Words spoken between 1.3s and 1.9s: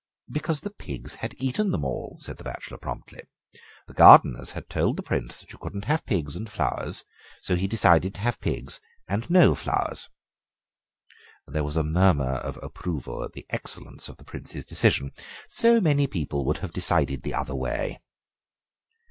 eaten them